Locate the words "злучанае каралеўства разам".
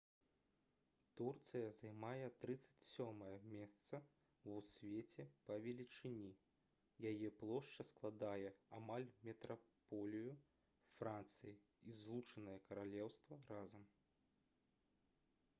12.03-13.89